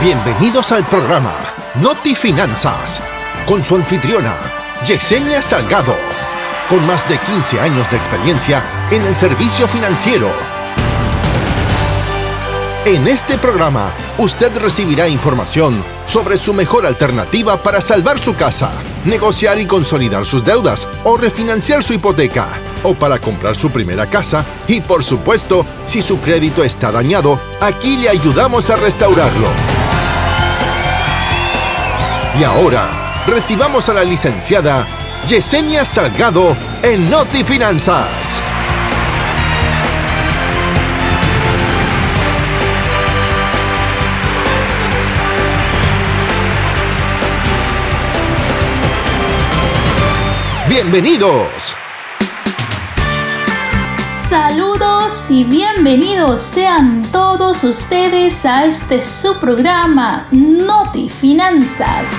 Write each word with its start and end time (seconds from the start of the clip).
Bienvenidos 0.00 0.70
al 0.70 0.86
programa 0.86 1.34
Noti 1.82 2.14
Finanzas 2.14 3.00
con 3.46 3.64
su 3.64 3.74
anfitriona 3.74 4.32
Yesenia 4.86 5.42
Salgado, 5.42 5.96
con 6.70 6.86
más 6.86 7.08
de 7.08 7.18
15 7.18 7.58
años 7.58 7.90
de 7.90 7.96
experiencia 7.96 8.62
en 8.92 9.04
el 9.04 9.16
servicio 9.16 9.66
financiero. 9.66 10.30
En 12.84 13.08
este 13.08 13.38
programa, 13.38 13.90
usted 14.18 14.56
recibirá 14.58 15.08
información 15.08 15.82
sobre 16.06 16.36
su 16.36 16.54
mejor 16.54 16.86
alternativa 16.86 17.60
para 17.60 17.80
salvar 17.80 18.20
su 18.20 18.36
casa, 18.36 18.70
negociar 19.04 19.58
y 19.58 19.66
consolidar 19.66 20.24
sus 20.24 20.44
deudas 20.44 20.86
o 21.02 21.16
refinanciar 21.16 21.82
su 21.82 21.92
hipoteca 21.92 22.46
o 22.84 22.94
para 22.94 23.18
comprar 23.18 23.56
su 23.56 23.70
primera 23.70 24.06
casa 24.06 24.46
y 24.68 24.80
por 24.80 25.02
supuesto, 25.02 25.66
si 25.86 26.02
su 26.02 26.20
crédito 26.20 26.62
está 26.62 26.92
dañado, 26.92 27.40
aquí 27.60 27.96
le 27.96 28.08
ayudamos 28.08 28.70
a 28.70 28.76
restaurarlo. 28.76 29.77
Y 32.36 32.44
ahora, 32.44 33.24
recibamos 33.26 33.88
a 33.88 33.94
la 33.94 34.04
licenciada 34.04 34.86
Yesenia 35.26 35.84
Salgado 35.84 36.56
en 36.82 37.10
Noti 37.10 37.44
Finanzas. 37.44 38.42
Bienvenidos. 50.68 51.74
Y 55.30 55.44
bienvenidos 55.44 56.42
sean 56.42 57.00
todos 57.10 57.64
ustedes 57.64 58.44
a 58.44 58.66
este 58.66 59.00
su 59.00 59.40
programa 59.40 60.26
Noti 60.30 61.08
Finanzas. 61.08 62.10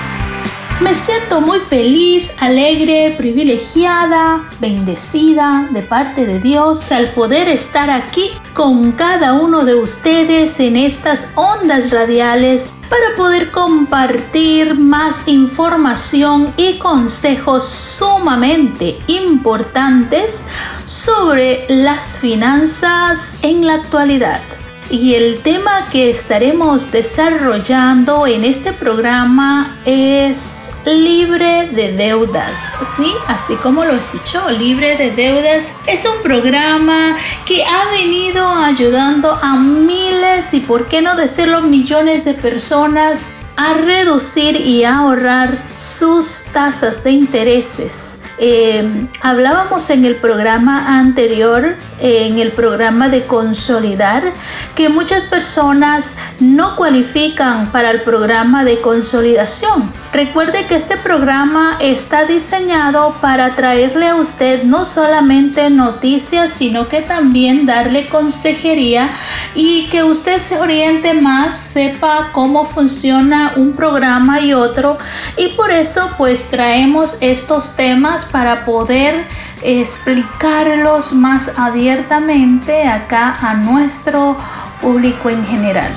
Me 0.80 0.96
siento 0.96 1.40
muy 1.40 1.60
feliz, 1.60 2.32
alegre, 2.40 3.14
privilegiada, 3.16 4.42
bendecida 4.58 5.68
de 5.70 5.82
parte 5.82 6.26
de 6.26 6.40
Dios 6.40 6.90
al 6.90 7.10
poder 7.10 7.48
estar 7.48 7.90
aquí 7.90 8.28
con 8.54 8.90
cada 8.90 9.34
uno 9.34 9.64
de 9.64 9.76
ustedes 9.76 10.58
en 10.58 10.74
estas 10.74 11.34
ondas 11.36 11.92
radiales 11.92 12.70
para 12.90 13.14
poder 13.16 13.52
compartir 13.52 14.74
más 14.74 15.28
información 15.28 16.52
y 16.56 16.78
consejos 16.78 17.64
sumamente 17.64 18.98
importantes 19.06 20.44
sobre 20.84 21.64
las 21.68 22.18
finanzas 22.18 23.38
en 23.42 23.66
la 23.66 23.74
actualidad. 23.74 24.59
Y 24.90 25.14
el 25.14 25.38
tema 25.38 25.86
que 25.92 26.10
estaremos 26.10 26.90
desarrollando 26.90 28.26
en 28.26 28.42
este 28.42 28.72
programa 28.72 29.76
es 29.84 30.72
libre 30.84 31.68
de 31.68 31.92
deudas, 31.92 32.74
¿sí? 32.84 33.12
Así 33.28 33.54
como 33.54 33.84
lo 33.84 33.92
escuchó, 33.92 34.50
libre 34.50 34.96
de 34.96 35.12
deudas 35.12 35.76
es 35.86 36.04
un 36.04 36.20
programa 36.24 37.16
que 37.46 37.64
ha 37.64 37.88
venido 37.92 38.48
ayudando 38.48 39.38
a 39.40 39.60
miles 39.60 40.52
y 40.54 40.60
por 40.60 40.88
qué 40.88 41.02
no 41.02 41.14
decirlo 41.14 41.62
millones 41.62 42.24
de 42.24 42.34
personas 42.34 43.28
a 43.56 43.74
reducir 43.74 44.56
y 44.56 44.82
ahorrar 44.82 45.62
sus 45.78 46.46
tasas 46.52 47.04
de 47.04 47.12
intereses 47.12 48.20
eh, 48.42 49.06
hablábamos 49.20 49.90
en 49.90 50.06
el 50.06 50.16
programa 50.16 50.98
anterior, 50.98 51.76
en 52.00 52.38
el 52.38 52.52
programa 52.52 53.08
de 53.08 53.26
consolidar, 53.26 54.32
que 54.74 54.88
muchas 54.88 55.26
personas 55.26 56.16
no 56.38 56.76
cualifican 56.76 57.70
para 57.72 57.90
el 57.90 58.02
programa 58.02 58.64
de 58.64 58.80
consolidación. 58.80 59.90
Recuerde 60.12 60.66
que 60.66 60.76
este 60.76 60.96
programa 60.96 61.76
está 61.80 62.24
diseñado 62.24 63.16
para 63.20 63.50
traerle 63.50 64.08
a 64.08 64.16
usted 64.16 64.64
no 64.64 64.84
solamente 64.84 65.70
noticias, 65.70 66.50
sino 66.50 66.88
que 66.88 67.02
también 67.02 67.66
darle 67.66 68.06
consejería 68.06 69.10
y 69.54 69.86
que 69.88 70.02
usted 70.02 70.38
se 70.38 70.58
oriente 70.58 71.14
más, 71.14 71.56
sepa 71.56 72.30
cómo 72.32 72.64
funciona 72.64 73.52
un 73.56 73.72
programa 73.72 74.40
y 74.40 74.52
otro. 74.54 74.98
Y 75.36 75.48
por 75.48 75.70
eso 75.70 76.10
pues 76.16 76.50
traemos 76.50 77.18
estos 77.20 77.76
temas 77.76 78.24
para 78.24 78.64
poder 78.64 79.26
explicarlos 79.62 81.12
más 81.12 81.58
abiertamente 81.58 82.86
acá 82.86 83.36
a 83.40 83.54
nuestro 83.54 84.36
público 84.80 85.30
en 85.30 85.44
general. 85.46 85.92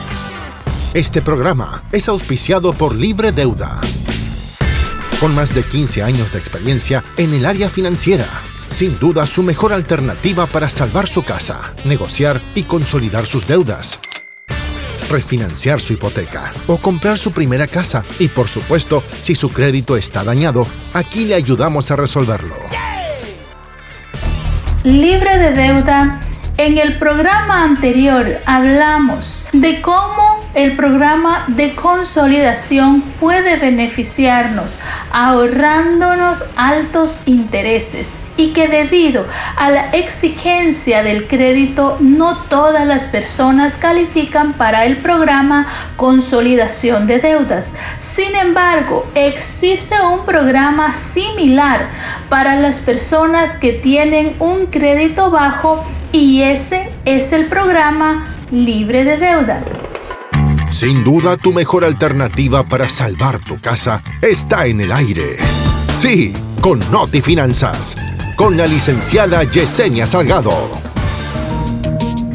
Este 0.94 1.22
programa 1.22 1.84
es 1.92 2.08
auspiciado 2.08 2.74
por 2.74 2.96
Libre 2.96 3.32
Deuda, 3.32 3.82
con 5.20 5.34
más 5.34 5.54
de 5.56 5.64
15 5.64 6.04
años 6.04 6.32
de 6.32 6.40
experiencia 6.40 7.04
en 7.18 7.34
el 7.34 7.46
área 7.46 7.70
financiera. 7.70 8.26
Sin 8.70 8.98
duda 9.00 9.28
su 9.28 9.44
mejor 9.44 9.72
alternativa 9.72 10.48
para 10.48 10.70
salvar 10.70 11.08
su 11.08 11.24
casa, 11.24 11.74
negociar 11.86 12.42
y 12.56 12.64
consolidar 12.64 13.26
sus 13.26 13.48
deudas 13.48 14.00
refinanciar 15.14 15.80
su 15.80 15.94
hipoteca 15.94 16.52
o 16.68 16.78
comprar 16.78 17.20
su 17.20 17.32
primera 17.32 17.68
casa. 17.68 18.04
Y 18.20 18.28
por 18.30 18.50
supuesto, 18.50 19.04
si 19.22 19.36
su 19.36 19.50
crédito 19.50 19.96
está 19.96 20.24
dañado, 20.24 20.68
aquí 20.94 21.26
le 21.26 21.36
ayudamos 21.36 21.92
a 21.92 21.96
resolverlo. 21.96 22.56
Libre 24.84 25.38
de 25.38 25.54
deuda, 25.54 26.20
en 26.58 26.78
el 26.78 26.98
programa 26.98 27.64
anterior 27.64 28.26
hablamos 28.46 29.48
de 29.54 29.82
cómo 29.82 30.43
el 30.56 30.76
programa 30.76 31.46
de 31.48 31.74
consolidación 31.74 33.02
puede 33.20 33.58
beneficiarnos 33.58 34.80
ahorrándonos 35.12 36.44
altos 36.56 37.24
intereses 37.28 38.22
y 38.38 38.54
que 38.54 38.68
debido 38.68 39.26
a 39.56 39.72
la 39.72 39.90
exigencia 39.92 41.02
del 41.02 41.28
crédito 41.28 41.98
no 42.00 42.38
todas 42.38 42.86
las 42.86 43.08
personas 43.08 43.78
califican 43.78 44.54
para 44.54 44.86
el 44.86 44.98
programa 44.98 45.66
consolidación 45.96 47.08
de 47.08 47.20
deudas. 47.20 47.76
Sin 47.98 48.36
embargo, 48.36 49.08
existe 49.16 49.96
un 50.02 50.26
programa 50.26 50.94
similar 50.94 51.88
para 52.30 52.56
las 52.56 52.80
personas 52.80 53.58
que 53.58 53.74
tienen 53.74 54.36
un 54.40 54.68
crédito 54.68 55.32
bajo 55.32 55.84
y 56.12 56.44
ese 56.44 56.92
es 57.06 57.34
el 57.34 57.46
programa 57.46 58.28
libre 58.52 59.04
de 59.04 59.18
deuda. 59.18 59.64
Sin 60.74 61.04
duda, 61.04 61.38
tu 61.38 61.54
mejor 61.54 61.86
alternativa 61.86 62.64
para 62.64 62.90
salvar 62.90 63.38
tu 63.38 63.62
casa 63.62 64.02
está 64.24 64.66
en 64.66 64.82
el 64.82 64.92
aire. 64.92 65.36
Sí, 65.96 66.34
con 66.62 66.80
Noti 66.92 67.22
Finanzas, 67.22 67.96
con 68.36 68.58
la 68.58 68.66
licenciada 68.66 69.44
Yesenia 69.44 70.08
Salgado. 70.08 70.93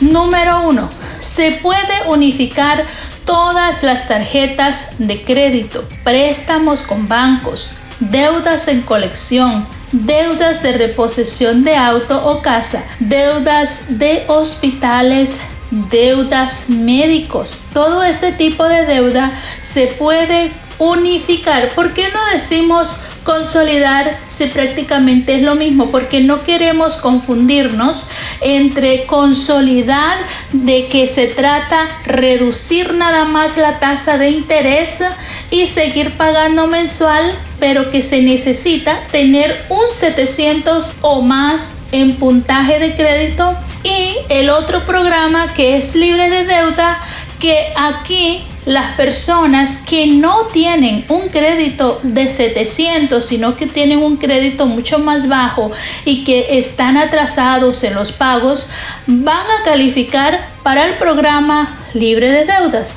Número 0.00 0.66
1. 0.66 0.99
Se 1.20 1.52
puede 1.52 2.08
unificar 2.08 2.86
todas 3.24 3.82
las 3.82 4.08
tarjetas 4.08 4.92
de 4.98 5.22
crédito, 5.22 5.86
préstamos 6.02 6.82
con 6.82 7.08
bancos, 7.08 7.76
deudas 8.00 8.68
en 8.68 8.80
colección, 8.82 9.66
deudas 9.92 10.62
de 10.62 10.72
reposición 10.72 11.62
de 11.62 11.76
auto 11.76 12.26
o 12.26 12.40
casa, 12.40 12.84
deudas 12.98 13.98
de 13.98 14.24
hospitales, 14.28 15.38
deudas 15.70 16.68
médicos. 16.68 17.58
Todo 17.74 18.02
este 18.02 18.32
tipo 18.32 18.64
de 18.64 18.86
deuda 18.86 19.30
se 19.62 19.88
puede 19.88 20.52
unificar. 20.78 21.68
¿Por 21.74 21.92
qué 21.92 22.08
no 22.08 22.20
decimos 22.32 22.96
consolidar 23.24 24.18
si 24.28 24.46
prácticamente 24.46 25.34
es 25.34 25.42
lo 25.42 25.54
mismo? 25.54 25.90
Porque 25.90 26.20
no 26.20 26.42
queremos 26.42 26.96
confundirnos 26.96 28.08
entre 28.40 29.06
consolidar 29.06 30.18
de 30.52 30.88
que 30.88 31.08
se 31.08 31.26
trata 31.26 31.88
reducir 32.04 32.94
nada 32.94 33.24
más 33.24 33.56
la 33.56 33.78
tasa 33.78 34.18
de 34.18 34.30
interés 34.30 35.02
y 35.50 35.66
seguir 35.66 36.12
pagando 36.16 36.66
mensual, 36.66 37.34
pero 37.58 37.90
que 37.90 38.02
se 38.02 38.22
necesita 38.22 39.06
tener 39.10 39.66
un 39.68 39.90
700 39.90 40.94
o 41.00 41.22
más 41.22 41.72
en 41.92 42.16
puntaje 42.16 42.78
de 42.78 42.94
crédito 42.94 43.56
y 43.82 44.16
el 44.28 44.50
otro 44.50 44.84
programa 44.84 45.52
que 45.54 45.76
es 45.76 45.94
libre 45.94 46.28
de 46.28 46.44
deuda, 46.44 47.00
que 47.38 47.72
aquí 47.76 48.44
las 48.66 48.94
personas 48.94 49.78
que 49.78 50.06
no 50.06 50.46
tienen 50.52 51.04
un 51.08 51.28
crédito 51.28 52.00
de 52.02 52.28
700, 52.28 53.24
sino 53.24 53.56
que 53.56 53.66
tienen 53.66 54.00
un 54.00 54.16
crédito 54.16 54.66
mucho 54.66 54.98
más 54.98 55.28
bajo 55.28 55.70
y 56.04 56.24
que 56.24 56.58
están 56.58 56.96
atrasados 56.96 57.82
en 57.84 57.94
los 57.94 58.12
pagos, 58.12 58.68
van 59.06 59.46
a 59.46 59.64
calificar 59.64 60.48
para 60.62 60.86
el 60.86 60.94
programa 60.94 61.78
libre 61.94 62.30
de 62.30 62.44
deudas. 62.44 62.96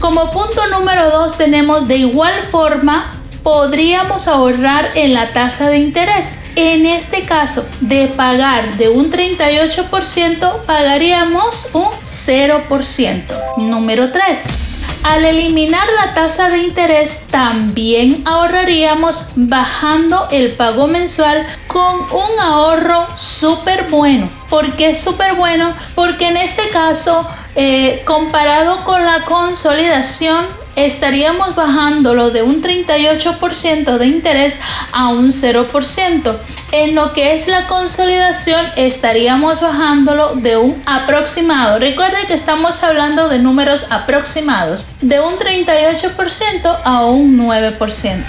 Como 0.00 0.32
punto 0.32 0.66
número 0.66 1.10
2 1.10 1.38
tenemos 1.38 1.86
de 1.86 1.98
igual 1.98 2.34
forma 2.50 3.21
podríamos 3.42 4.28
ahorrar 4.28 4.90
en 4.94 5.14
la 5.14 5.30
tasa 5.30 5.68
de 5.68 5.78
interés. 5.78 6.38
En 6.54 6.86
este 6.86 7.24
caso, 7.24 7.66
de 7.80 8.08
pagar 8.08 8.76
de 8.76 8.88
un 8.88 9.10
38%, 9.10 10.64
pagaríamos 10.66 11.70
un 11.72 11.88
0%. 12.06 13.22
Número 13.56 14.12
3. 14.12 14.72
Al 15.04 15.24
eliminar 15.24 15.86
la 16.00 16.14
tasa 16.14 16.48
de 16.48 16.58
interés, 16.58 17.22
también 17.28 18.22
ahorraríamos 18.24 19.26
bajando 19.34 20.28
el 20.30 20.52
pago 20.52 20.86
mensual 20.86 21.44
con 21.66 22.02
un 22.02 22.40
ahorro 22.40 23.08
súper 23.16 23.88
bueno. 23.88 24.30
¿Por 24.48 24.76
qué 24.76 24.94
súper 24.94 25.34
bueno? 25.34 25.74
Porque 25.96 26.28
en 26.28 26.36
este 26.36 26.68
caso, 26.68 27.26
eh, 27.56 28.02
comparado 28.04 28.84
con 28.84 29.04
la 29.04 29.24
consolidación, 29.24 30.46
estaríamos 30.76 31.54
bajándolo 31.54 32.30
de 32.30 32.42
un 32.42 32.62
38% 32.62 33.98
de 33.98 34.06
interés 34.06 34.58
a 34.92 35.08
un 35.08 35.28
0%. 35.28 36.36
En 36.72 36.94
lo 36.94 37.12
que 37.12 37.34
es 37.34 37.48
la 37.48 37.66
consolidación 37.66 38.64
estaríamos 38.76 39.60
bajándolo 39.60 40.34
de 40.34 40.56
un 40.56 40.82
aproximado. 40.86 41.78
Recuerde 41.78 42.26
que 42.26 42.34
estamos 42.34 42.82
hablando 42.82 43.28
de 43.28 43.38
números 43.38 43.86
aproximados. 43.90 44.88
De 45.00 45.20
un 45.20 45.38
38% 45.38 46.78
a 46.84 47.04
un 47.06 47.38
9%. 47.38 48.24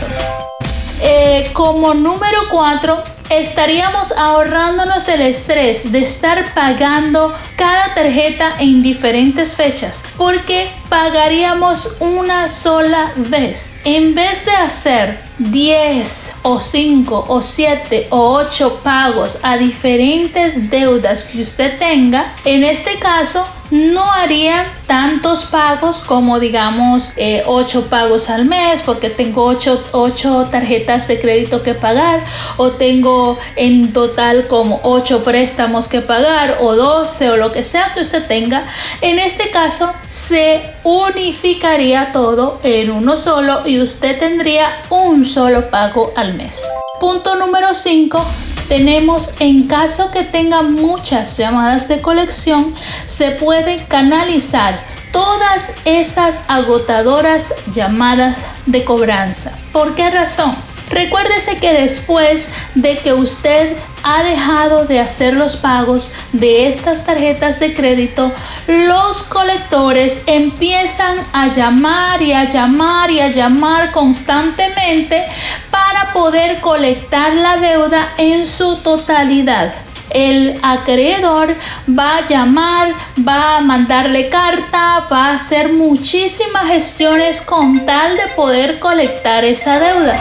Eh, 1.05 1.49
como 1.53 1.93
número 1.93 2.39
4 2.49 3.03
estaríamos 3.29 4.11
ahorrándonos 4.13 5.07
el 5.07 5.21
estrés 5.21 5.91
de 5.91 5.99
estar 5.99 6.53
pagando 6.53 7.33
cada 7.57 7.93
tarjeta 7.93 8.53
en 8.59 8.81
diferentes 8.81 9.55
fechas 9.55 10.05
porque 10.17 10.69
pagaríamos 10.93 11.95
una 11.99 12.47
sola 12.49 13.11
vez 13.15 13.79
en 13.83 14.13
vez 14.13 14.45
de 14.45 14.51
hacer 14.51 15.17
10 15.39 16.35
o 16.43 16.59
5 16.59 17.25
o 17.29 17.41
7 17.41 18.09
o 18.11 18.33
8 18.33 18.81
pagos 18.83 19.39
a 19.41 19.57
diferentes 19.57 20.69
deudas 20.69 21.23
que 21.23 21.41
usted 21.41 21.79
tenga 21.79 22.35
en 22.45 22.63
este 22.63 22.99
caso 22.99 23.43
no 23.73 24.11
haría 24.11 24.71
tantos 24.85 25.45
pagos 25.45 26.01
como 26.01 26.39
digamos 26.39 27.09
8 27.15 27.15
eh, 27.17 27.83
pagos 27.89 28.29
al 28.29 28.45
mes 28.45 28.83
porque 28.83 29.09
tengo 29.09 29.45
8, 29.45 29.85
8 29.93 30.49
tarjetas 30.51 31.07
de 31.07 31.19
crédito 31.19 31.63
que 31.63 31.73
pagar 31.73 32.23
o 32.57 32.73
tengo 32.73 33.39
en 33.55 33.91
total 33.91 34.47
como 34.47 34.79
8 34.83 35.23
préstamos 35.23 35.87
que 35.87 36.01
pagar 36.01 36.59
o 36.61 36.75
12 36.75 37.31
o 37.31 37.37
lo 37.37 37.51
que 37.51 37.63
sea 37.63 37.91
que 37.95 38.01
usted 38.01 38.27
tenga. 38.27 38.63
En 39.01 39.17
este 39.17 39.49
caso 39.49 39.91
se 40.05 40.61
unificaría 40.83 42.11
todo 42.11 42.59
en 42.63 42.91
uno 42.91 43.17
solo 43.17 43.65
y 43.65 43.81
usted 43.81 44.19
tendría 44.19 44.83
un 44.89 45.25
solo 45.25 45.69
pago 45.69 46.13
al 46.15 46.33
mes. 46.33 46.61
Punto 46.99 47.35
número 47.35 47.73
5 47.73 48.25
tenemos 48.67 49.31
en 49.39 49.67
caso 49.67 50.09
que 50.11 50.23
tenga 50.23 50.61
muchas 50.61 51.37
llamadas 51.37 51.87
de 51.87 52.01
colección, 52.01 52.73
se 53.05 53.31
puede 53.31 53.85
canalizar 53.85 54.79
todas 55.11 55.73
esas 55.85 56.39
agotadoras 56.47 57.53
llamadas 57.71 58.45
de 58.65 58.83
cobranza. 58.83 59.57
¿Por 59.71 59.95
qué 59.95 60.09
razón? 60.09 60.55
Recuérdese 60.89 61.57
que 61.57 61.73
después 61.73 62.51
de 62.75 62.97
que 62.97 63.13
usted 63.13 63.75
ha 64.03 64.23
dejado 64.23 64.85
de 64.85 64.99
hacer 64.99 65.33
los 65.33 65.55
pagos 65.55 66.11
de 66.31 66.67
estas 66.67 67.05
tarjetas 67.05 67.59
de 67.59 67.73
crédito, 67.73 68.31
los 68.67 69.23
colectores 69.23 70.23
empiezan 70.25 71.17
a 71.31 71.47
llamar 71.47 72.21
y 72.21 72.33
a 72.33 72.43
llamar 72.49 73.09
y 73.09 73.19
a 73.19 73.29
llamar 73.29 73.91
constantemente 73.91 75.25
para 75.71 76.13
poder 76.13 76.59
colectar 76.59 77.33
la 77.33 77.57
deuda 77.57 78.13
en 78.17 78.45
su 78.45 78.77
totalidad 78.77 79.73
el 80.13 80.59
acreedor 80.61 81.55
va 81.89 82.17
a 82.17 82.27
llamar, 82.27 82.93
va 83.27 83.57
a 83.57 83.61
mandarle 83.61 84.29
carta, 84.29 85.07
va 85.11 85.27
a 85.27 85.33
hacer 85.33 85.73
muchísimas 85.73 86.67
gestiones 86.67 87.41
con 87.41 87.85
tal 87.85 88.15
de 88.15 88.27
poder 88.35 88.79
colectar 88.79 89.43
esa 89.43 89.79
deuda. 89.79 90.15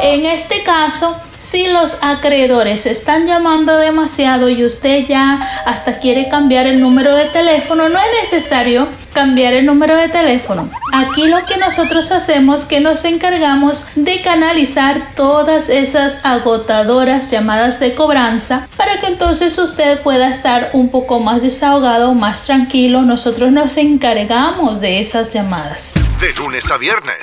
En 0.00 0.24
este 0.24 0.62
caso, 0.62 1.20
si 1.40 1.66
los 1.66 1.96
acreedores 2.02 2.84
están 2.84 3.26
llamando 3.26 3.78
demasiado 3.78 4.50
y 4.50 4.62
usted 4.62 5.06
ya 5.08 5.40
hasta 5.64 5.98
quiere 5.98 6.28
cambiar 6.28 6.66
el 6.66 6.80
número 6.82 7.16
de 7.16 7.24
teléfono, 7.24 7.88
no 7.88 7.98
es 7.98 8.30
necesario 8.30 8.88
cambiar 9.12 9.52
el 9.52 9.66
número 9.66 9.96
de 9.96 10.08
teléfono. 10.08 10.70
Aquí 10.92 11.26
lo 11.26 11.44
que 11.46 11.56
nosotros 11.56 12.10
hacemos 12.10 12.64
que 12.64 12.80
nos 12.80 13.04
encargamos 13.04 13.86
de 13.94 14.22
canalizar 14.22 15.14
todas 15.14 15.68
esas 15.68 16.24
agotadoras 16.24 17.30
llamadas 17.30 17.80
de 17.80 17.94
cobranza 17.94 18.68
para 18.76 19.00
que 19.00 19.06
entonces 19.06 19.56
usted 19.58 20.00
pueda 20.02 20.30
estar 20.30 20.70
un 20.72 20.90
poco 20.90 21.20
más 21.20 21.42
desahogado, 21.42 22.14
más 22.14 22.46
tranquilo. 22.46 23.02
Nosotros 23.02 23.52
nos 23.52 23.76
encargamos 23.76 24.80
de 24.80 25.00
esas 25.00 25.32
llamadas. 25.32 25.92
De 26.20 26.32
lunes 26.34 26.70
a 26.70 26.76
viernes 26.76 27.22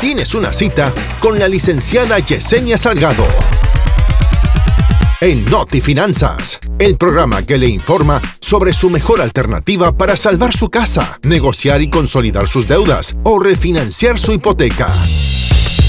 tienes 0.00 0.34
una 0.34 0.52
cita 0.52 0.92
con 1.20 1.38
la 1.38 1.48
licenciada 1.48 2.18
Yesenia 2.18 2.76
Salgado 2.76 3.26
en 5.24 5.42
Noti 5.46 5.80
Finanzas, 5.80 6.58
el 6.78 6.98
programa 6.98 7.42
que 7.42 7.56
le 7.56 7.66
informa 7.66 8.20
sobre 8.40 8.74
su 8.74 8.90
mejor 8.90 9.22
alternativa 9.22 9.96
para 9.96 10.18
salvar 10.18 10.54
su 10.54 10.68
casa, 10.68 11.18
negociar 11.22 11.80
y 11.80 11.88
consolidar 11.88 12.46
sus 12.46 12.68
deudas 12.68 13.16
o 13.22 13.38
refinanciar 13.38 14.18
su 14.18 14.32
hipoteca. 14.32 14.92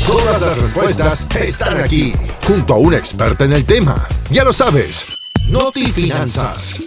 Todas 0.08 0.40
las 0.40 0.58
respuestas 0.58 1.28
están 1.36 1.82
aquí, 1.82 2.14
junto 2.48 2.76
a 2.76 2.78
una 2.78 2.96
experta 2.96 3.44
en 3.44 3.52
el 3.52 3.66
tema. 3.66 4.08
Ya 4.30 4.46
lo 4.46 4.54
sabes, 4.54 5.06
Noti 5.50 5.92
Finanzas. 5.92 6.80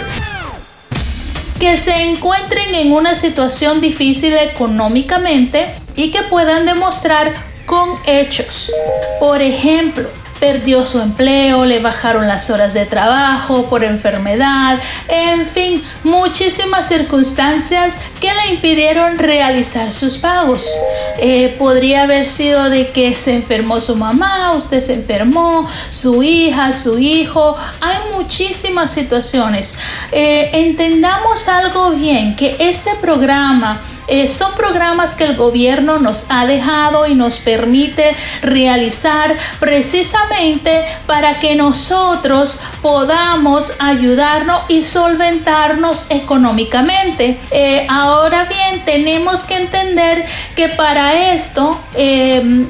Que 1.59 1.76
se 1.76 2.05
encuentren 2.05 2.73
en 2.76 2.93
una 2.93 3.17
situación 3.17 3.81
difícil 3.81 4.35
económicamente 4.35 5.75
y 5.97 6.12
que 6.12 6.23
puedan 6.23 6.67
demostrar 6.67 7.35
con 7.67 7.97
hechos. 8.07 8.71
Por 9.19 9.43
ejemplo, 9.43 10.09
perdió 10.41 10.85
su 10.87 11.01
empleo, 11.01 11.67
le 11.67 11.79
bajaron 11.79 12.27
las 12.27 12.49
horas 12.51 12.73
de 12.75 12.87
trabajo 12.87 13.67
por 13.69 13.85
enfermedad, 13.85 14.81
en 15.09 15.47
fin, 15.47 15.85
muchísimas 16.03 16.89
circunstancias 16.89 17.99
que 18.21 18.33
le 18.33 18.55
impidieron 18.55 19.19
realizar 19.19 19.93
sus 19.93 20.17
pagos. 20.17 20.67
Eh, 21.19 21.55
podría 21.59 22.05
haber 22.05 22.27
sido 22.27 22.71
de 22.71 22.91
que 22.91 23.15
se 23.15 23.35
enfermó 23.35 23.81
su 23.81 23.95
mamá, 23.95 24.55
usted 24.55 24.81
se 24.81 24.95
enfermó, 24.95 25.69
su 25.91 26.23
hija, 26.23 26.73
su 26.73 26.99
hijo, 26.99 27.57
hay 27.81 27.99
muchísimas 28.17 28.91
situaciones. 28.91 29.75
Eh, 30.11 30.51
entendamos 30.55 31.49
algo 31.49 31.91
bien, 31.91 32.35
que 32.35 32.57
este 32.59 32.95
programa 32.97 33.83
eh, 34.11 34.26
son 34.26 34.55
programas 34.55 35.14
que 35.14 35.23
el 35.23 35.37
gobierno 35.37 36.00
nos 36.00 36.26
ha 36.31 36.45
dejado 36.45 37.07
y 37.07 37.14
nos 37.14 37.38
permite 37.38 38.17
realizar 38.43 39.37
precisamente 39.61 40.85
para 41.07 41.38
que 41.38 41.55
nosotros 41.55 42.59
podamos 42.83 43.73
ayudarnos 43.79 44.62
y 44.67 44.83
solventarnos 44.83 46.07
económicamente. 46.11 47.38
Eh, 47.52 47.87
ahora 47.88 48.47
bien, 48.47 48.85
tenemos 48.85 49.45
que 49.45 49.55
entender 49.55 50.26
que 50.57 50.71
para 50.71 51.33
esto, 51.33 51.81
em, 51.95 52.67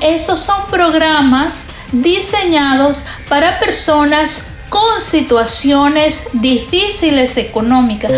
estos 0.00 0.38
son 0.38 0.66
programas 0.70 1.66
diseñados 1.90 3.04
para 3.28 3.58
personas 3.58 4.55
con 4.68 5.00
situaciones 5.00 6.30
difíciles 6.34 7.36
económicas, 7.36 8.10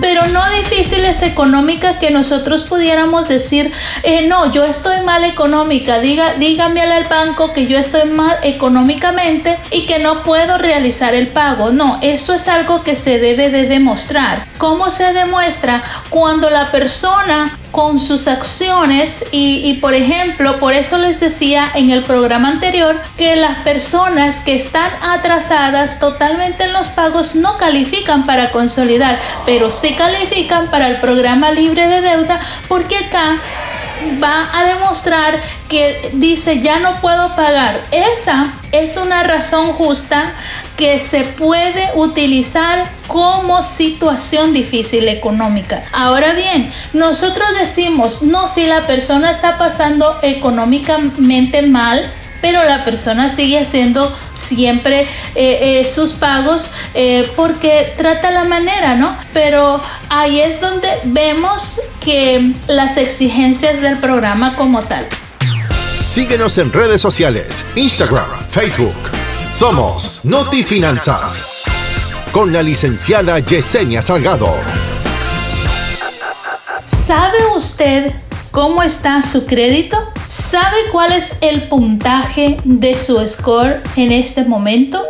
pero 0.00 0.26
no 0.26 0.40
difíciles 0.50 1.22
económicas 1.22 1.98
que 1.98 2.10
nosotros 2.10 2.62
pudiéramos 2.62 3.28
decir, 3.28 3.72
eh, 4.02 4.26
no, 4.26 4.52
yo 4.52 4.64
estoy 4.64 5.00
mal 5.04 5.24
económica, 5.24 6.00
diga, 6.00 6.34
dígame 6.34 6.82
al 6.82 7.04
banco 7.04 7.52
que 7.52 7.66
yo 7.66 7.78
estoy 7.78 8.08
mal 8.10 8.36
económicamente 8.42 9.58
y 9.70 9.86
que 9.86 9.98
no 9.98 10.22
puedo 10.22 10.58
realizar 10.58 11.14
el 11.14 11.28
pago. 11.28 11.70
No, 11.70 11.98
esto 12.02 12.34
es 12.34 12.48
algo 12.48 12.82
que 12.82 12.96
se 12.96 13.18
debe 13.18 13.50
de 13.50 13.64
demostrar. 13.64 14.46
¿Cómo 14.58 14.90
se 14.90 15.12
demuestra? 15.12 15.82
Cuando 16.10 16.50
la 16.50 16.70
persona 16.70 17.56
con 17.76 18.00
sus 18.00 18.26
acciones 18.26 19.22
y, 19.32 19.74
por 19.82 19.94
ejemplo, 19.94 20.58
por 20.58 20.72
eso 20.72 20.96
les 20.96 21.20
decía 21.20 21.70
en 21.74 21.90
el 21.90 22.04
programa 22.04 22.48
anterior 22.48 22.98
que 23.18 23.36
las 23.36 23.58
personas 23.58 24.40
que 24.40 24.54
están 24.56 24.90
atrasadas 25.02 26.00
totalmente 26.00 26.64
en 26.64 26.72
los 26.72 26.88
pagos 26.88 27.34
no 27.34 27.58
califican 27.58 28.24
para 28.24 28.50
consolidar, 28.50 29.20
pero 29.44 29.70
sí 29.70 29.92
califican 29.92 30.70
para 30.70 30.88
el 30.88 30.96
programa 31.02 31.50
libre 31.50 31.86
de 31.86 32.00
deuda 32.00 32.40
porque 32.66 32.96
acá 32.96 33.42
va 34.22 34.48
a 34.58 34.64
demostrar 34.64 35.38
que 35.68 36.12
dice 36.14 36.60
ya 36.60 36.78
no 36.78 37.02
puedo 37.02 37.36
pagar. 37.36 37.82
Esa 37.90 38.54
es 38.72 38.96
una 38.96 39.22
razón 39.22 39.74
justa 39.74 40.32
que 40.76 41.00
se 41.00 41.24
puede 41.24 41.90
utilizar 41.94 42.90
como 43.06 43.62
situación 43.62 44.52
difícil 44.52 45.08
económica. 45.08 45.82
Ahora 45.92 46.34
bien, 46.34 46.72
nosotros 46.92 47.48
decimos, 47.58 48.22
no, 48.22 48.48
si 48.48 48.66
la 48.66 48.86
persona 48.86 49.30
está 49.30 49.58
pasando 49.58 50.18
económicamente 50.22 51.62
mal, 51.62 52.12
pero 52.40 52.62
la 52.64 52.84
persona 52.84 53.28
sigue 53.28 53.58
haciendo 53.58 54.16
siempre 54.34 55.00
eh, 55.34 55.80
eh, 55.80 55.90
sus 55.92 56.12
pagos 56.12 56.70
eh, 56.94 57.32
porque 57.34 57.94
trata 57.96 58.30
la 58.30 58.44
manera, 58.44 58.94
¿no? 58.94 59.16
Pero 59.32 59.82
ahí 60.08 60.40
es 60.40 60.60
donde 60.60 60.88
vemos 61.04 61.80
que 62.00 62.52
las 62.68 62.98
exigencias 62.98 63.80
del 63.80 63.96
programa 63.98 64.54
como 64.54 64.82
tal. 64.82 65.06
Síguenos 66.06 66.58
en 66.58 66.72
redes 66.72 67.00
sociales, 67.00 67.64
Instagram, 67.74 68.28
Facebook. 68.48 69.25
Somos 69.52 70.20
Noti 70.24 70.62
Finanzas. 70.62 71.62
Con 72.32 72.52
la 72.52 72.62
licenciada 72.62 73.38
Yesenia 73.38 74.02
Salgado. 74.02 74.54
¿Sabe 76.86 77.38
usted 77.56 78.12
cómo 78.50 78.82
está 78.82 79.22
su 79.22 79.46
crédito? 79.46 79.96
¿Sabe 80.28 80.76
cuál 80.92 81.12
es 81.12 81.38
el 81.40 81.68
puntaje 81.68 82.58
de 82.64 82.96
su 82.96 83.26
score 83.26 83.82
en 83.96 84.12
este 84.12 84.44
momento? 84.44 85.02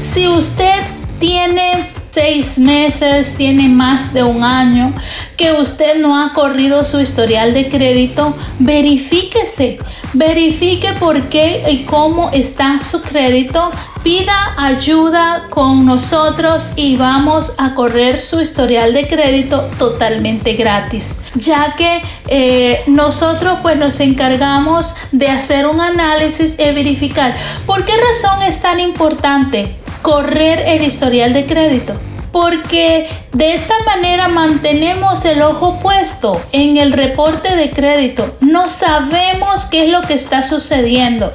Si 0.00 0.26
usted 0.26 0.82
tiene 1.20 1.92
seis 2.16 2.58
meses, 2.58 3.36
tiene 3.36 3.68
más 3.68 4.14
de 4.14 4.22
un 4.22 4.42
año, 4.42 4.94
que 5.36 5.52
usted 5.52 5.98
no 5.98 6.18
ha 6.18 6.32
corrido 6.32 6.82
su 6.82 6.98
historial 6.98 7.52
de 7.52 7.68
crédito, 7.68 8.34
verifíquese, 8.58 9.78
verifique 10.14 10.94
por 10.94 11.28
qué 11.28 11.64
y 11.68 11.84
cómo 11.84 12.30
está 12.30 12.80
su 12.80 13.02
crédito, 13.02 13.70
pida 14.02 14.54
ayuda 14.56 15.48
con 15.50 15.84
nosotros 15.84 16.70
y 16.74 16.96
vamos 16.96 17.52
a 17.58 17.74
correr 17.74 18.22
su 18.22 18.40
historial 18.40 18.94
de 18.94 19.08
crédito 19.08 19.68
totalmente 19.78 20.54
gratis, 20.54 21.20
ya 21.34 21.74
que 21.76 22.00
eh, 22.28 22.82
nosotros 22.86 23.58
pues 23.60 23.76
nos 23.76 24.00
encargamos 24.00 24.94
de 25.12 25.28
hacer 25.28 25.66
un 25.66 25.82
análisis 25.82 26.58
y 26.58 26.72
verificar 26.72 27.36
por 27.66 27.84
qué 27.84 27.92
razón 27.92 28.42
es 28.42 28.62
tan 28.62 28.80
importante 28.80 29.76
correr 30.00 30.60
el 30.66 30.82
historial 30.82 31.34
de 31.34 31.44
crédito 31.44 32.05
porque 32.36 33.08
de 33.32 33.54
esta 33.54 33.72
manera 33.86 34.28
mantenemos 34.28 35.24
el 35.24 35.40
ojo 35.40 35.78
puesto 35.78 36.38
en 36.52 36.76
el 36.76 36.92
reporte 36.92 37.56
de 37.56 37.70
crédito. 37.70 38.36
No 38.42 38.68
sabemos 38.68 39.64
qué 39.64 39.84
es 39.84 39.90
lo 39.90 40.02
que 40.02 40.12
está 40.12 40.42
sucediendo. 40.42 41.32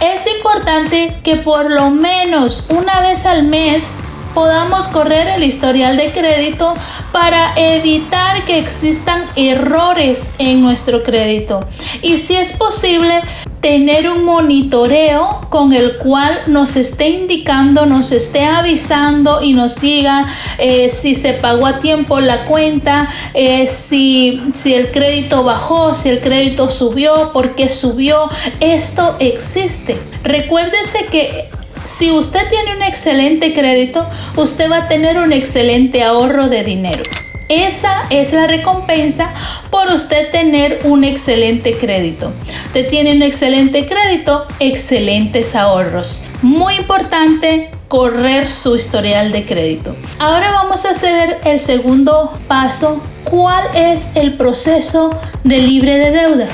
Es 0.00 0.26
importante 0.26 1.16
que 1.22 1.36
por 1.36 1.70
lo 1.70 1.90
menos 1.90 2.66
una 2.70 3.02
vez 3.02 3.24
al 3.24 3.44
mes 3.44 3.98
podamos 4.34 4.88
correr 4.88 5.28
el 5.28 5.44
historial 5.44 5.96
de 5.96 6.12
crédito 6.12 6.74
para 7.12 7.52
evitar 7.56 8.44
que 8.44 8.58
existan 8.58 9.24
errores 9.36 10.34
en 10.38 10.62
nuestro 10.62 11.02
crédito. 11.02 11.66
Y 12.02 12.18
si 12.18 12.36
es 12.36 12.52
posible, 12.52 13.20
tener 13.62 14.10
un 14.10 14.24
monitoreo 14.24 15.46
con 15.48 15.72
el 15.72 15.96
cual 15.98 16.40
nos 16.48 16.74
esté 16.74 17.10
indicando, 17.10 17.86
nos 17.86 18.10
esté 18.10 18.44
avisando 18.44 19.40
y 19.40 19.54
nos 19.54 19.80
diga 19.80 20.26
eh, 20.58 20.90
si 20.90 21.14
se 21.14 21.34
pagó 21.34 21.66
a 21.66 21.78
tiempo 21.78 22.18
la 22.18 22.44
cuenta, 22.46 23.08
eh, 23.34 23.68
si, 23.68 24.42
si 24.52 24.74
el 24.74 24.90
crédito 24.90 25.44
bajó, 25.44 25.94
si 25.94 26.08
el 26.08 26.20
crédito 26.20 26.70
subió, 26.70 27.30
por 27.32 27.54
qué 27.54 27.68
subió. 27.68 28.28
Esto 28.58 29.16
existe. 29.20 29.96
Recuérdese 30.24 31.06
que 31.06 31.48
si 31.84 32.10
usted 32.10 32.48
tiene 32.48 32.76
un 32.76 32.82
excelente 32.82 33.52
crédito, 33.52 34.08
usted 34.36 34.70
va 34.70 34.78
a 34.78 34.88
tener 34.88 35.18
un 35.18 35.32
excelente 35.32 36.02
ahorro 36.02 36.48
de 36.48 36.62
dinero. 36.64 37.02
Esa 37.48 38.04
es 38.08 38.32
la 38.32 38.46
recompensa 38.46 39.32
por 39.70 39.88
usted 39.88 40.30
tener 40.30 40.80
un 40.84 41.04
excelente 41.04 41.76
crédito. 41.76 42.32
Usted 42.66 42.88
tiene 42.88 43.12
un 43.12 43.22
excelente 43.22 43.86
crédito, 43.86 44.46
excelentes 44.58 45.54
ahorros. 45.54 46.24
Muy 46.40 46.76
importante 46.76 47.70
correr 47.88 48.48
su 48.48 48.76
historial 48.76 49.32
de 49.32 49.44
crédito. 49.44 49.94
Ahora 50.18 50.50
vamos 50.52 50.86
a 50.86 50.90
hacer 50.90 51.40
el 51.44 51.60
segundo 51.60 52.38
paso. 52.48 53.02
¿Cuál 53.24 53.64
es 53.74 54.06
el 54.14 54.38
proceso 54.38 55.18
de 55.44 55.58
libre 55.58 55.98
de 55.98 56.10
deuda? 56.10 56.48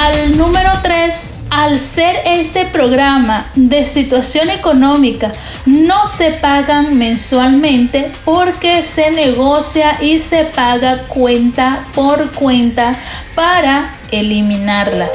Al 0.00 0.38
número 0.38 0.70
3, 0.82 1.14
al 1.50 1.78
ser 1.78 2.16
este 2.24 2.64
programa 2.64 3.50
de 3.54 3.84
situación 3.84 4.48
económica, 4.48 5.34
no 5.66 6.06
se 6.06 6.30
pagan 6.30 6.96
mensualmente 6.96 8.10
porque 8.24 8.82
se 8.82 9.10
negocia 9.10 9.98
y 10.00 10.18
se 10.20 10.44
paga 10.44 11.02
cuenta 11.06 11.84
por 11.94 12.32
cuenta 12.32 12.96
para 13.34 13.94
eliminarla. 14.10 15.10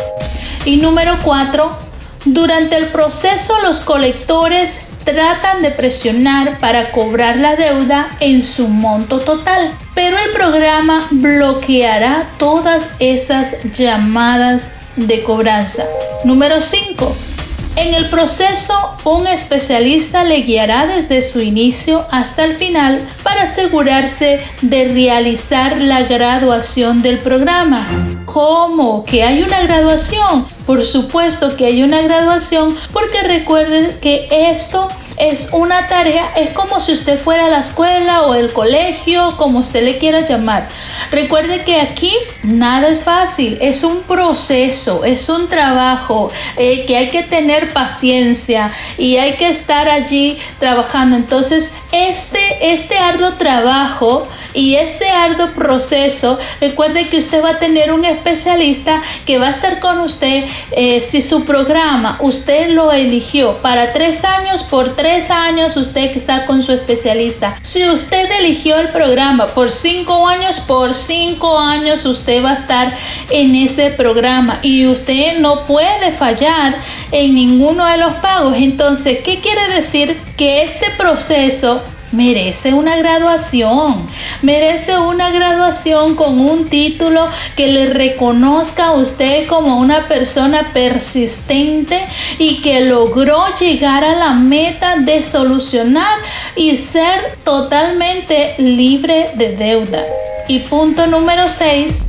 Y 0.65 0.77
número 0.77 1.17
4, 1.23 1.79
durante 2.25 2.75
el 2.75 2.89
proceso 2.89 3.60
los 3.63 3.79
colectores 3.79 4.89
tratan 5.05 5.61
de 5.61 5.71
presionar 5.71 6.59
para 6.59 6.91
cobrar 6.91 7.37
la 7.37 7.55
deuda 7.55 8.09
en 8.19 8.43
su 8.43 8.67
monto 8.67 9.21
total, 9.21 9.71
pero 9.93 10.17
el 10.17 10.31
programa 10.31 11.07
bloqueará 11.11 12.27
todas 12.37 12.91
esas 12.99 13.63
llamadas 13.71 14.73
de 14.95 15.23
cobranza. 15.23 15.85
Número 16.25 16.59
5. 16.59 17.35
En 17.77 17.93
el 17.93 18.09
proceso, 18.09 18.73
un 19.03 19.27
especialista 19.27 20.23
le 20.23 20.43
guiará 20.43 20.88
desde 20.88 21.21
su 21.21 21.41
inicio 21.41 22.05
hasta 22.09 22.45
el 22.45 22.55
final 22.55 23.01
para 23.21 23.43
asegurarse 23.43 24.41
de 24.61 24.93
realizar 24.93 25.81
la 25.81 26.03
graduación 26.03 27.01
del 27.01 27.19
programa. 27.19 27.85
¿Cómo? 28.25 29.03
¿Que 29.03 29.23
hay 29.23 29.43
una 29.43 29.61
graduación? 29.63 30.45
Por 30.65 30.85
supuesto 30.85 31.57
que 31.57 31.65
hay 31.65 31.83
una 31.83 32.01
graduación 32.01 32.75
porque 32.93 33.23
recuerden 33.23 33.97
que 34.01 34.27
esto 34.31 34.89
es 35.17 35.49
una 35.51 35.88
tarea, 35.88 36.32
es 36.36 36.51
como 36.51 36.80
si 36.80 36.93
usted 36.93 37.19
fuera 37.19 37.45
a 37.45 37.49
la 37.49 37.60
escuela 37.60 38.23
o 38.23 38.34
el 38.34 38.51
colegio, 38.51 39.38
como 39.38 39.60
usted 39.60 39.84
le 39.84 39.97
quiera 39.97 40.21
llamar. 40.21 40.67
Recuerde 41.12 41.63
que 41.63 41.80
aquí 41.80 42.13
nada 42.43 42.89
es 42.89 43.04
fácil, 43.04 43.58
es 43.62 43.84
un 43.84 44.01
proceso, 44.04 45.06
es 45.06 45.30
un 45.30 45.47
trabajo 45.47 46.32
eh, 46.58 46.86
que 46.86 46.97
hay 46.97 47.10
que 47.10 47.23
tener 47.23 47.73
paciencia 47.73 48.71
y 48.97 49.17
hay 49.17 49.36
que 49.36 49.49
estar 49.49 49.88
allí 49.88 50.38
trabajando. 50.60 51.15
Entonces, 51.15 51.73
este, 51.95 52.73
este 52.73 52.97
arduo 52.97 53.34
trabajo 53.34 54.27
y 54.53 54.75
este 54.75 55.10
arduo 55.10 55.51
proceso, 55.53 56.39
recuerde 56.62 57.08
que 57.08 57.17
usted 57.17 57.43
va 57.43 57.51
a 57.51 57.60
tener 57.60 57.91
un 57.91 58.05
especialista 58.05 59.01
que 59.25 59.38
va 59.38 59.47
a 59.47 59.51
estar 59.51 59.79
con 59.79 59.99
usted 59.99 60.45
eh, 60.71 61.01
si 61.01 61.21
su 61.21 61.45
programa 61.45 62.17
usted 62.21 62.69
lo 62.69 62.91
eligió 62.91 63.58
para 63.58 63.93
tres 63.93 64.23
años 64.23 64.63
por 64.63 64.95
tres 64.95 65.29
años 65.29 65.75
usted 65.77 66.15
está 66.15 66.45
con 66.45 66.63
su 66.63 66.71
especialista. 66.71 67.55
Si 67.62 67.88
usted 67.88 68.29
eligió 68.39 68.77
el 68.79 68.89
programa 68.89 69.47
por 69.47 69.71
cinco 69.71 70.27
años, 70.27 70.60
por 70.60 70.93
cinco 70.93 71.58
años 71.58 72.05
usted 72.05 72.43
va 72.43 72.51
a 72.51 72.53
estar 72.53 72.93
en 73.29 73.55
ese 73.55 73.91
programa 73.91 74.60
y 74.62 74.88
usted 74.88 75.39
no 75.39 75.65
puede 75.65 76.12
fallar 76.12 76.75
en 77.12 77.36
ninguno 77.36 77.86
de 77.86 77.97
los 77.97 78.13
pagos. 78.15 78.55
Entonces, 78.58 79.19
¿qué 79.23 79.39
quiere 79.39 79.67
decir? 79.73 80.19
Que 80.38 80.63
este 80.63 80.88
proceso 80.97 81.81
merece 82.15 82.73
una 82.73 82.95
graduación, 82.95 84.08
merece 84.41 84.97
una 84.97 85.32
graduación 85.32 86.15
con 86.15 86.39
un 86.39 86.65
título 86.65 87.28
que 87.56 87.67
le 87.67 87.88
reconozca 87.88 88.88
a 88.88 88.93
usted 88.93 89.47
como 89.47 89.80
una 89.80 90.08
persona 90.08 90.71
persistente 90.73 92.06
y 92.39 92.62
que 92.62 92.82
logró 92.82 93.43
llegar 93.60 94.04
a 94.04 94.15
la 94.15 94.34
meta 94.34 94.97
de 94.97 95.21
solucionar 95.21 96.17
y 96.56 96.75
ser 96.78 97.38
totalmente 97.43 98.56
libre 98.58 99.32
de 99.36 99.56
deuda. 99.56 100.04
Y 100.47 100.60
punto 100.60 101.08
número 101.08 101.49
6, 101.49 102.04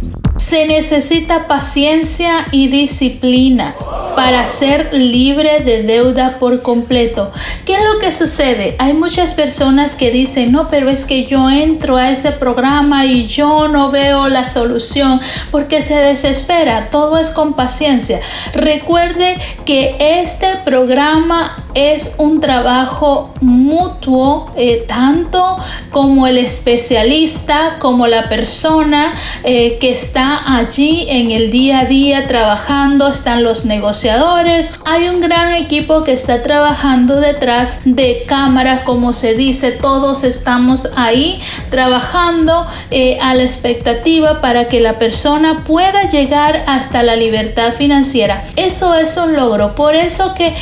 se 0.46 0.64
necesita 0.64 1.48
paciencia 1.48 2.46
y 2.52 2.68
disciplina 2.68 3.74
para 4.14 4.46
ser 4.46 4.94
libre 4.94 5.58
de 5.64 5.82
deuda 5.82 6.38
por 6.38 6.62
completo. 6.62 7.32
¿Qué 7.64 7.74
es 7.74 7.80
lo 7.80 7.98
que 7.98 8.12
sucede? 8.12 8.76
Hay 8.78 8.92
muchas 8.92 9.34
personas 9.34 9.96
que 9.96 10.12
dicen, 10.12 10.52
no, 10.52 10.68
pero 10.68 10.88
es 10.88 11.04
que 11.04 11.26
yo 11.26 11.50
entro 11.50 11.96
a 11.96 12.12
ese 12.12 12.30
programa 12.30 13.06
y 13.06 13.26
yo 13.26 13.66
no 13.66 13.90
veo 13.90 14.28
la 14.28 14.46
solución 14.46 15.20
porque 15.50 15.82
se 15.82 15.96
desespera. 15.96 16.90
Todo 16.90 17.18
es 17.18 17.30
con 17.30 17.54
paciencia. 17.54 18.20
Recuerde 18.54 19.34
que 19.64 19.96
este 19.98 20.46
programa 20.64 21.65
es 21.76 22.14
un 22.16 22.40
trabajo 22.40 23.34
mutuo, 23.42 24.46
eh, 24.56 24.86
tanto 24.88 25.58
como 25.90 26.26
el 26.26 26.38
especialista, 26.38 27.76
como 27.78 28.06
la 28.06 28.30
persona 28.30 29.12
eh, 29.44 29.76
que 29.78 29.92
está 29.92 30.56
allí 30.56 31.06
en 31.10 31.30
el 31.32 31.50
día 31.50 31.80
a 31.80 31.84
día 31.84 32.26
trabajando, 32.26 33.08
están 33.08 33.42
los 33.42 33.66
negociadores. 33.66 34.72
Hay 34.86 35.10
un 35.10 35.20
gran 35.20 35.52
equipo 35.52 36.02
que 36.02 36.12
está 36.12 36.42
trabajando 36.42 37.20
detrás 37.20 37.82
de 37.84 38.22
cámara, 38.26 38.82
como 38.84 39.12
se 39.12 39.34
dice, 39.34 39.70
todos 39.70 40.24
estamos 40.24 40.88
ahí 40.96 41.40
trabajando 41.70 42.66
eh, 42.90 43.18
a 43.20 43.34
la 43.34 43.42
expectativa 43.42 44.40
para 44.40 44.66
que 44.66 44.80
la 44.80 44.94
persona 44.94 45.62
pueda 45.64 46.08
llegar 46.08 46.64
hasta 46.66 47.02
la 47.02 47.16
libertad 47.16 47.74
financiera. 47.74 48.44
Eso 48.56 48.94
es 48.94 49.14
un 49.18 49.36
logro. 49.36 49.74
Por 49.74 49.94
eso 49.94 50.32
que 50.32 50.54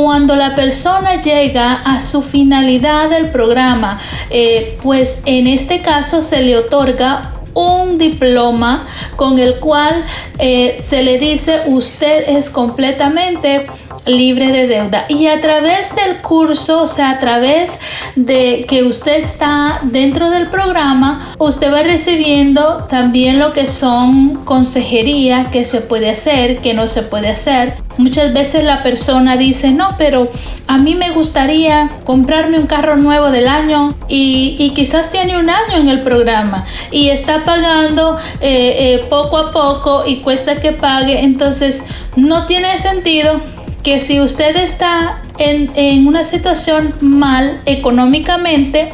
cuando 0.00 0.36
la 0.36 0.54
persona 0.54 1.20
llega 1.20 1.74
a 1.74 2.00
su 2.00 2.22
finalidad 2.22 3.10
del 3.10 3.32
programa, 3.32 3.98
eh, 4.30 4.78
pues 4.80 5.22
en 5.26 5.48
este 5.48 5.82
caso 5.82 6.22
se 6.22 6.40
le 6.40 6.56
otorga 6.56 7.32
un 7.52 7.98
diploma 7.98 8.86
con 9.16 9.40
el 9.40 9.58
cual 9.58 10.04
eh, 10.38 10.76
se 10.80 11.02
le 11.02 11.18
dice 11.18 11.62
usted 11.66 12.28
es 12.28 12.48
completamente 12.48 13.66
libre 14.06 14.52
de 14.52 14.68
deuda. 14.68 15.06
Y 15.08 15.26
a 15.26 15.40
través 15.40 15.96
del 15.96 16.18
curso, 16.18 16.82
o 16.82 16.86
sea, 16.86 17.10
a 17.10 17.18
través 17.18 17.80
de 18.14 18.64
que 18.68 18.84
usted 18.84 19.16
está 19.16 19.80
dentro 19.82 20.30
del 20.30 20.48
programa, 20.48 21.34
usted 21.38 21.72
va 21.72 21.82
recibiendo 21.82 22.84
también 22.84 23.40
lo 23.40 23.52
que 23.52 23.66
son 23.66 24.44
consejería 24.44 25.50
que 25.50 25.64
se 25.64 25.80
puede 25.80 26.08
hacer, 26.10 26.58
que 26.58 26.72
no 26.72 26.86
se 26.86 27.02
puede 27.02 27.30
hacer. 27.30 27.87
Muchas 27.98 28.32
veces 28.32 28.62
la 28.62 28.82
persona 28.82 29.36
dice, 29.36 29.72
no, 29.72 29.88
pero 29.98 30.30
a 30.68 30.78
mí 30.78 30.94
me 30.94 31.10
gustaría 31.10 31.90
comprarme 32.04 32.58
un 32.58 32.68
carro 32.68 32.96
nuevo 32.96 33.30
del 33.30 33.48
año 33.48 33.92
y, 34.08 34.72
quizás 34.74 35.10
tiene 35.10 35.36
un 35.36 35.50
año 35.50 35.78
en 35.78 35.88
el 35.88 36.02
programa 36.02 36.64
y 36.92 37.08
está 37.08 37.44
pagando 37.44 38.16
eh, 38.40 39.00
eh, 39.00 39.06
poco 39.10 39.36
a 39.36 39.52
poco 39.52 40.04
y 40.06 40.18
cuesta 40.18 40.60
que 40.60 40.70
pague. 40.70 41.24
Entonces, 41.24 41.84
no 42.14 42.46
tiene 42.46 42.78
sentido 42.78 43.40
que 43.82 43.98
si 43.98 44.20
usted 44.20 44.56
está 44.56 45.20
en, 45.38 46.06
una 46.06 46.22
situación 46.22 46.94
mal 47.00 47.60
económicamente, 47.66 48.92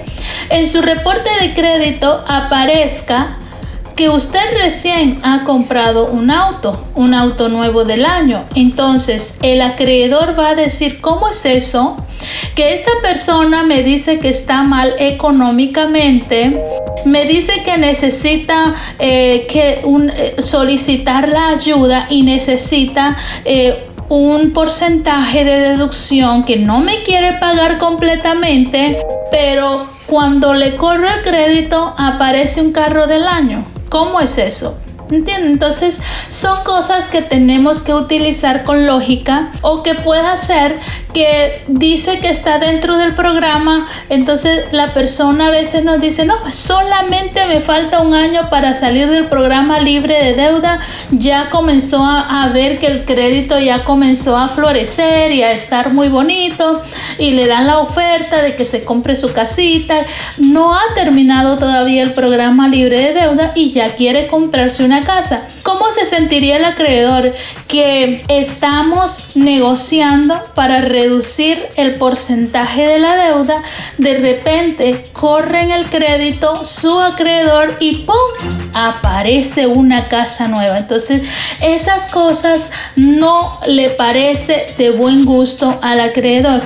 en 0.49 0.67
su 0.67 0.81
reporte 0.81 1.29
de 1.43 1.53
crédito 1.53 2.25
aparezca 2.27 3.37
que 3.97 4.09
usted 4.09 4.41
recién 4.61 5.21
ha 5.23 5.45
comprado 5.45 6.07
un 6.07 6.31
auto, 6.31 6.83
un 6.95 7.15
auto 7.15 7.49
nuevo 7.49 7.85
del 7.85 8.05
año. 8.05 8.45
Entonces 8.55 9.39
el 9.43 9.63
acreedor 9.63 10.39
va 10.39 10.51
a 10.51 10.55
decir, 10.55 11.01
¿cómo 11.01 11.29
es 11.29 11.45
eso? 11.45 11.97
Que 12.55 12.75
esta 12.75 12.93
persona 13.03 13.63
me 13.63 13.83
dice 13.83 14.19
que 14.19 14.31
está 14.31 14.63
mal 14.63 14.95
económicamente, 14.99 16.61
me 17.05 17.27
dice 17.27 17.63
que 17.65 17.77
necesita 17.79 18.75
eh, 18.99 19.47
que 19.49 19.83
eh, 19.85 20.43
solicitar 20.43 21.29
la 21.29 21.49
ayuda 21.49 22.07
y 22.11 22.23
necesita... 22.23 23.17
Eh, 23.45 23.91
un 24.11 24.53
porcentaje 24.53 25.47
de 25.47 25.61
deducción 25.61 26.45
que 26.45 26.57
no 26.57 26.81
me 26.81 27.03
quiere 27.05 27.39
pagar 27.39 27.79
completamente, 27.79 28.99
pero 29.31 29.89
cuando 30.07 30.53
le 30.53 30.77
corro 30.77 31.09
el 31.09 31.23
crédito 31.23 31.95
aparece 31.97 32.61
un 32.61 32.73
carro 32.73 33.07
del 33.07 33.27
año. 33.27 33.65
¿Cómo 33.95 34.21
es 34.21 34.39
eso? 34.39 34.77
Entonces 35.11 36.01
son 36.31 36.65
cosas 36.65 37.07
que 37.07 37.23
tenemos 37.23 37.81
que 37.81 37.95
utilizar 37.95 38.63
con 38.63 38.87
lógica 38.87 39.51
o 39.61 39.83
que 39.83 39.95
pueda 39.95 40.37
ser 40.37 40.79
que 41.15 41.63
dice 41.69 42.19
que 42.19 42.29
está 42.29 42.59
dentro 42.59 42.99
del 42.99 43.15
programa, 43.15 43.87
entonces 44.11 44.65
la 44.73 44.93
persona 44.93 45.47
a 45.47 45.51
veces 45.51 45.85
nos 45.85 46.01
dice, 46.01 46.25
no, 46.27 46.35
solamente 46.53 47.47
me 47.47 47.61
falta 47.61 48.01
un 48.01 48.15
año 48.15 48.51
para 48.51 48.75
salir 48.75 49.09
del 49.09 49.29
programa 49.29 49.79
libre 49.79 50.23
de 50.23 50.35
deuda, 50.35 50.81
ya 51.13 51.51
comenzó 51.51 52.05
a, 52.05 52.49
ver 52.53 52.79
que 52.79 52.89
el 52.89 53.05
crédito 53.05 53.59
ya 53.59 53.85
comenzó 53.85 54.37
a 54.37 54.49
florecer 54.49 55.33
y 55.33 55.43
a 55.43 55.53
estar 55.53 55.93
muy 55.93 56.09
bonito 56.09 56.83
y 57.19 57.33
le 57.33 57.47
dan 57.47 57.67
la 57.67 57.79
oferta 57.79 58.43
de 58.43 58.55
que 58.57 58.67
se 58.67 58.85
compre 58.85 59.17
su 59.17 59.33
casita, 59.33 59.95
no 60.39 60.75
ha 60.75 60.83
terminado 60.95 61.57
todavía 61.57 62.03
el 62.03 62.13
programa 62.13 62.69
libre 62.69 63.01
de 63.01 63.21
deuda 63.21 63.53
y 63.55 63.73
ya 63.73 63.95
quiere 63.95 64.27
comprarse 64.27 64.85
una 64.85 65.01
casa. 65.05 65.47
¿Cómo 65.65 65.91
se 65.93 66.05
sentiría 66.05 66.59
el 66.59 66.65
acreedor 66.67 67.33
que 67.69 68.23
estamos 68.29 69.35
negociando 69.35 70.39
para 70.55 70.79
reducir 70.79 71.59
el 71.77 71.95
porcentaje 71.95 72.87
de 72.87 72.99
la 72.99 73.17
deuda? 73.17 73.63
De 73.97 74.19
repente 74.19 75.07
corren 75.15 75.71
el 75.71 75.89
crédito 75.89 76.67
su 76.67 77.01
acreedor 77.01 77.79
y 77.81 78.03
¡pum! 78.03 78.15
aparece 78.75 79.67
una 79.67 80.09
casa 80.09 80.49
nueva. 80.49 80.77
Entonces, 80.77 81.23
esas 81.63 82.09
cosas 82.09 82.71
no 82.97 83.59
le 83.67 83.89
parece 83.89 84.67
de 84.77 84.91
buen 84.91 85.25
gusto 85.25 85.79
al 85.81 86.01
acreedor. 86.01 86.61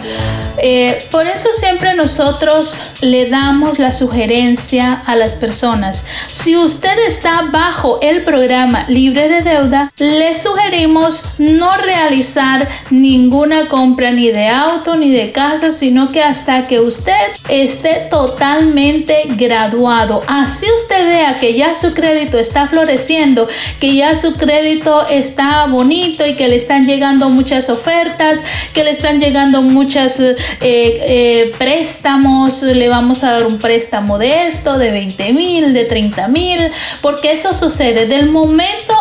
Eh, 0.60 1.06
por 1.12 1.26
eso 1.28 1.48
siempre 1.52 1.94
nosotros 1.94 2.74
le 3.00 3.26
damos 3.28 3.78
la 3.78 3.92
sugerencia 3.92 4.92
a 5.06 5.14
las 5.14 5.34
personas. 5.34 6.04
Si 6.30 6.56
usted 6.56 6.98
está 7.06 7.42
bajo 7.52 8.00
el 8.02 8.24
programa 8.24 8.84
libre 8.88 9.28
de 9.28 9.42
deuda, 9.42 9.92
le 9.98 10.34
sugerimos 10.34 11.22
no 11.38 11.76
realizar 11.76 12.68
ninguna 12.90 13.66
compra 13.66 14.10
ni 14.10 14.28
de 14.28 14.48
auto 14.48 14.96
ni 14.96 15.10
de 15.10 15.32
casa, 15.32 15.72
sino 15.72 16.10
que 16.12 16.22
hasta 16.22 16.66
que 16.66 16.80
usted 16.80 17.12
esté 17.48 18.06
totalmente 18.10 19.22
graduado. 19.36 20.22
Así 20.26 20.66
usted 20.76 21.08
vea 21.08 21.36
que 21.36 21.54
ya 21.54 21.74
su 21.74 21.94
crédito 21.94 22.38
está 22.38 22.68
floreciendo, 22.68 23.48
que 23.80 23.94
ya 23.94 24.16
su 24.16 24.34
crédito 24.34 25.06
está 25.08 25.66
bonito 25.66 26.26
y 26.26 26.34
que 26.34 26.48
le 26.48 26.56
están 26.56 26.86
llegando 26.86 27.30
muchas 27.30 27.68
ofertas, 27.70 28.42
que 28.72 28.84
le 28.84 28.90
están 28.90 29.20
llegando 29.20 29.62
muchas 29.62 30.20
eh, 30.20 30.36
eh, 30.60 31.52
préstamos, 31.58 32.62
le 32.62 32.88
vamos 32.88 33.24
a 33.24 33.32
dar 33.32 33.46
un 33.46 33.58
préstamo 33.58 34.18
de 34.18 34.46
esto, 34.46 34.78
de 34.78 34.90
20 34.90 35.32
mil, 35.32 35.72
de 35.72 35.84
30 35.84 36.28
mil, 36.28 36.70
porque 37.00 37.32
eso 37.32 37.54
sucede 37.54 38.06
del 38.06 38.30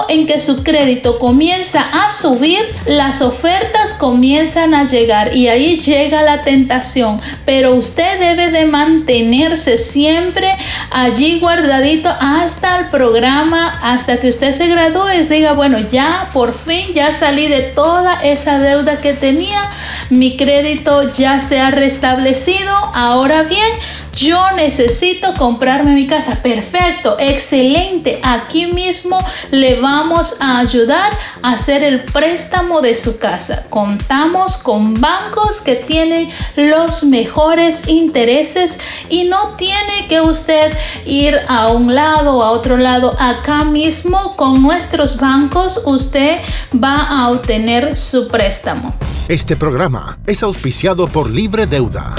en 0.09 0.25
que 0.25 0.39
su 0.39 0.63
crédito 0.63 1.19
comienza 1.19 1.81
a 1.81 2.11
subir, 2.13 2.59
las 2.85 3.21
ofertas 3.21 3.93
comienzan 3.93 4.73
a 4.73 4.85
llegar 4.85 5.35
y 5.35 5.47
ahí 5.47 5.79
llega 5.81 6.23
la 6.23 6.41
tentación, 6.41 7.19
pero 7.45 7.75
usted 7.75 8.19
debe 8.19 8.51
de 8.51 8.65
mantenerse 8.65 9.77
siempre 9.77 10.51
allí 10.91 11.39
guardadito 11.39 12.09
hasta 12.19 12.79
el 12.79 12.85
programa, 12.87 13.79
hasta 13.81 14.17
que 14.17 14.29
usted 14.29 14.51
se 14.51 14.67
gradúe 14.67 15.11
y 15.21 15.27
diga, 15.27 15.53
bueno, 15.53 15.79
ya 15.79 16.29
por 16.33 16.53
fin 16.53 16.93
ya 16.93 17.11
salí 17.11 17.47
de 17.47 17.61
toda 17.61 18.21
esa 18.21 18.59
deuda 18.59 19.01
que 19.01 19.13
tenía, 19.13 19.69
mi 20.09 20.37
crédito 20.37 21.11
ya 21.13 21.39
se 21.39 21.59
ha 21.59 21.71
restablecido, 21.71 22.73
ahora 22.93 23.43
bien, 23.43 23.67
yo 24.17 24.51
necesito 24.55 25.33
comprarme 25.35 25.93
mi 25.93 26.07
casa. 26.07 26.41
Perfecto, 26.41 27.17
excelente. 27.19 28.19
Aquí 28.23 28.65
mismo 28.65 29.17
le 29.51 29.79
vamos 29.79 30.37
a 30.39 30.59
ayudar 30.59 31.11
a 31.43 31.53
hacer 31.53 31.83
el 31.83 32.03
préstamo 32.03 32.81
de 32.81 32.95
su 32.95 33.19
casa. 33.19 33.65
Contamos 33.69 34.57
con 34.57 34.95
bancos 34.95 35.61
que 35.61 35.75
tienen 35.75 36.29
los 36.55 37.03
mejores 37.03 37.87
intereses 37.87 38.79
y 39.09 39.25
no 39.25 39.55
tiene 39.55 40.07
que 40.09 40.21
usted 40.21 40.75
ir 41.05 41.39
a 41.47 41.69
un 41.69 41.93
lado 41.93 42.37
o 42.37 42.43
a 42.43 42.51
otro 42.51 42.77
lado. 42.77 43.15
Acá 43.19 43.63
mismo 43.63 44.35
con 44.35 44.63
nuestros 44.63 45.17
bancos 45.17 45.83
usted 45.85 46.41
va 46.73 47.07
a 47.07 47.29
obtener 47.29 47.95
su 47.97 48.27
préstamo. 48.27 48.95
Este 49.27 49.55
programa 49.55 50.17
es 50.25 50.41
auspiciado 50.41 51.07
por 51.07 51.29
Libre 51.29 51.67
Deuda 51.67 52.15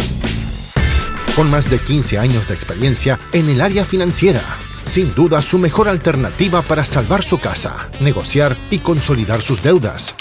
con 1.38 1.53
más 1.53 1.70
de 1.70 1.79
15 1.79 2.18
años 2.18 2.48
de 2.48 2.55
experiencia 2.55 3.16
en 3.33 3.48
el 3.48 3.61
área 3.61 3.85
financiera. 3.85 4.40
Sin 4.85 5.14
duda 5.14 5.40
su 5.40 5.57
mejor 5.57 5.88
alternativa 5.88 6.62
para 6.62 6.85
salvar 6.85 7.22
su 7.22 7.38
casa, 7.38 7.90
negociar 8.01 8.57
y 8.70 8.79
consolidar 8.79 9.40
sus 9.40 9.62
deudas 9.62 10.16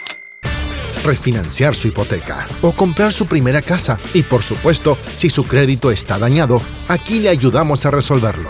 refinanciar 1.03 1.73
su 1.73 1.87
hipoteca 1.87 2.47
o 2.61 2.73
comprar 2.73 3.13
su 3.13 3.25
primera 3.25 3.61
casa. 3.61 3.97
Y 4.13 4.23
por 4.23 4.43
supuesto, 4.43 4.97
si 5.15 5.29
su 5.29 5.45
crédito 5.45 5.89
está 5.89 6.19
dañado, 6.19 6.61
aquí 6.87 7.19
le 7.19 7.29
ayudamos 7.29 7.85
a 7.85 7.91
resolverlo. 7.91 8.49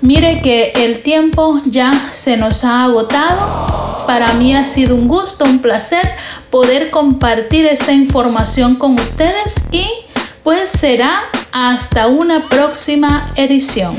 Mire 0.00 0.40
que 0.40 0.70
el 0.70 1.02
tiempo 1.02 1.60
ya 1.66 2.10
se 2.10 2.36
nos 2.36 2.64
ha 2.64 2.84
agotado. 2.84 3.75
Para 4.06 4.34
mí 4.34 4.54
ha 4.54 4.64
sido 4.64 4.94
un 4.94 5.08
gusto, 5.08 5.44
un 5.44 5.60
placer 5.60 6.08
poder 6.50 6.90
compartir 6.90 7.66
esta 7.66 7.92
información 7.92 8.76
con 8.76 8.98
ustedes 8.98 9.54
y 9.70 9.86
pues 10.42 10.68
será 10.68 11.24
hasta 11.52 12.06
una 12.06 12.48
próxima 12.48 13.32
edición. 13.36 13.98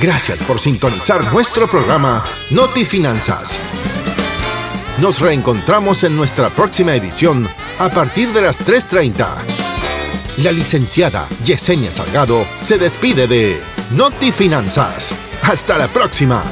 Gracias 0.00 0.42
por 0.42 0.60
sintonizar 0.60 1.32
nuestro 1.32 1.68
programa 1.68 2.24
Noti 2.50 2.84
Finanzas. 2.84 3.58
Nos 5.00 5.20
reencontramos 5.20 6.04
en 6.04 6.14
nuestra 6.16 6.50
próxima 6.50 6.94
edición 6.94 7.48
a 7.78 7.88
partir 7.88 8.32
de 8.32 8.42
las 8.42 8.60
3.30 8.60 9.64
la 10.38 10.50
licenciada 10.50 11.28
Yesenia 11.44 11.92
Salgado 11.92 12.44
se 12.60 12.76
despide 12.76 13.28
de 13.28 13.60
Noti 13.92 14.32
Finanzas. 14.32 15.14
Hasta 15.42 15.78
la 15.78 15.86
próxima. 15.86 16.42